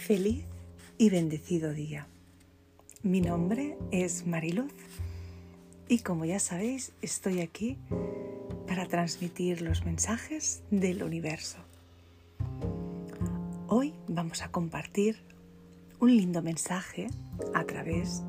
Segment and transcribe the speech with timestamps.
[0.00, 0.46] Feliz
[0.96, 2.06] y bendecido día.
[3.02, 4.72] Mi nombre es Mariluz
[5.88, 7.76] y como ya sabéis estoy aquí
[8.66, 11.58] para transmitir los mensajes del universo.
[13.68, 15.18] Hoy vamos a compartir
[16.00, 17.08] un lindo mensaje
[17.52, 18.22] a través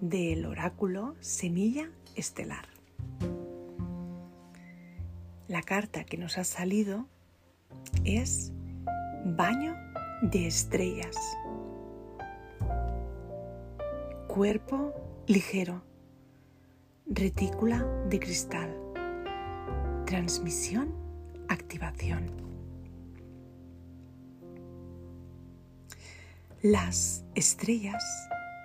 [0.00, 2.68] del oráculo Semilla Estelar.
[5.48, 7.06] La carta que nos ha salido
[8.04, 8.52] es
[9.24, 9.87] Baño
[10.22, 11.16] de Estrellas.
[14.26, 14.92] Cuerpo
[15.26, 15.82] ligero.
[17.06, 18.76] Retícula de cristal.
[20.06, 20.92] Transmisión,
[21.48, 22.30] activación.
[26.62, 28.02] Las estrellas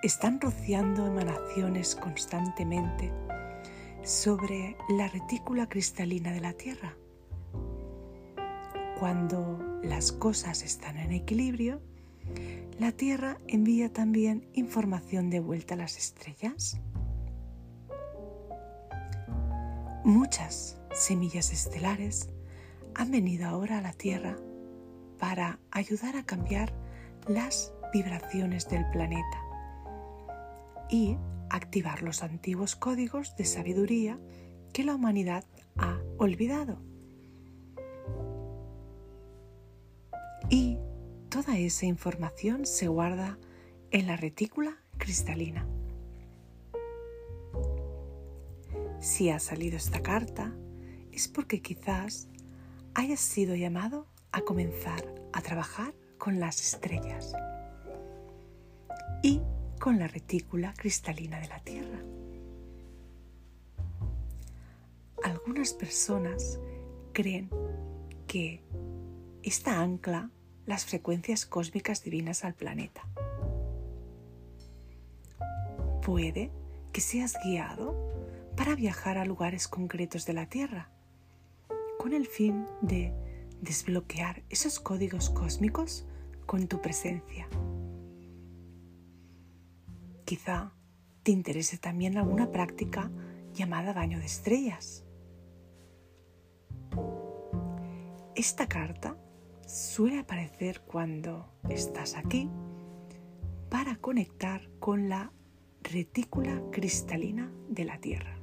[0.02, 3.12] están rociando emanaciones constantemente
[4.02, 6.96] sobre la retícula cristalina de la Tierra.
[8.98, 11.82] Cuando las cosas están en equilibrio,
[12.78, 16.80] la Tierra envía también información de vuelta a las estrellas.
[20.04, 22.28] Muchas semillas estelares
[22.94, 24.36] han venido ahora a la Tierra
[25.18, 26.72] para ayudar a cambiar
[27.26, 29.42] las vibraciones del planeta
[30.90, 31.16] y
[31.50, 34.18] activar los antiguos códigos de sabiduría
[34.72, 35.44] que la humanidad
[35.76, 36.93] ha olvidado.
[40.50, 40.78] Y
[41.28, 43.38] toda esa información se guarda
[43.90, 45.66] en la retícula cristalina.
[49.00, 50.54] Si ha salido esta carta
[51.12, 52.28] es porque quizás
[52.94, 57.34] hayas sido llamado a comenzar a trabajar con las estrellas
[59.22, 59.40] y
[59.78, 61.98] con la retícula cristalina de la Tierra.
[65.22, 66.58] Algunas personas
[67.12, 67.50] creen
[68.26, 68.63] que
[69.44, 70.30] esta ancla
[70.64, 73.06] las frecuencias cósmicas divinas al planeta.
[76.02, 76.50] Puede
[76.92, 77.94] que seas guiado
[78.56, 80.90] para viajar a lugares concretos de la Tierra,
[81.98, 83.12] con el fin de
[83.60, 86.06] desbloquear esos códigos cósmicos
[86.46, 87.46] con tu presencia.
[90.24, 90.72] Quizá
[91.22, 93.10] te interese también alguna práctica
[93.52, 95.04] llamada baño de estrellas.
[98.34, 99.16] Esta carta
[99.74, 102.48] suele aparecer cuando estás aquí
[103.68, 105.32] para conectar con la
[105.82, 108.38] retícula cristalina de la Tierra.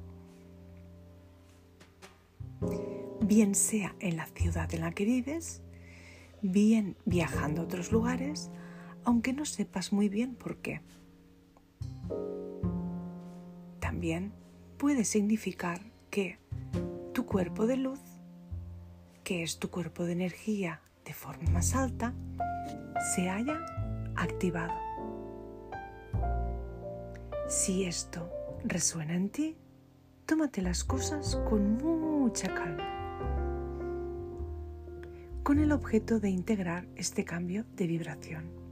[3.22, 5.62] Bien sea en la ciudad en la que vives,
[6.42, 8.50] bien viajando a otros lugares,
[9.02, 10.82] aunque no sepas muy bien por qué.
[13.80, 14.34] También
[14.76, 16.38] puede significar que
[17.14, 18.00] tu cuerpo de luz,
[19.24, 22.14] que es tu cuerpo de energía de forma más alta,
[23.14, 23.58] se haya
[24.16, 24.72] activado.
[27.48, 28.30] Si esto
[28.64, 29.56] resuena en ti,
[30.26, 32.88] tómate las cosas con mucha calma,
[35.42, 38.62] con el objeto de integrar este cambio de vibración.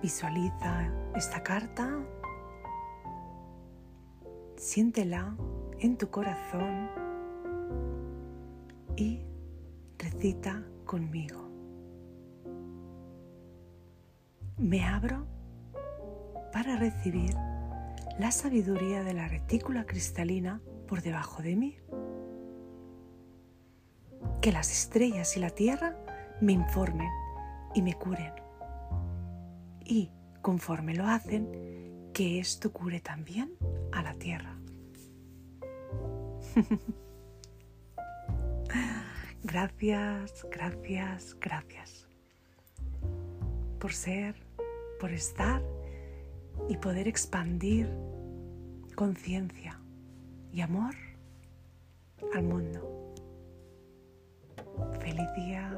[0.00, 1.98] Visualiza esta carta,
[4.56, 5.36] siéntela
[5.80, 6.88] en tu corazón
[8.96, 9.20] y
[9.98, 11.48] recita conmigo.
[14.58, 15.26] Me abro
[16.52, 17.34] para recibir
[18.18, 21.78] la sabiduría de la retícula cristalina por debajo de mí.
[24.42, 25.96] Que las estrellas y la tierra
[26.40, 27.08] me informen
[27.74, 28.32] y me curen
[29.90, 33.56] y, conforme lo hacen, que esto cure también
[33.92, 34.59] a la tierra.
[39.42, 42.06] gracias, gracias, gracias
[43.78, 44.34] por ser,
[45.00, 45.62] por estar
[46.68, 47.88] y poder expandir
[48.94, 49.80] conciencia
[50.52, 50.94] y amor
[52.34, 53.14] al mundo.
[55.00, 55.72] Feliz día.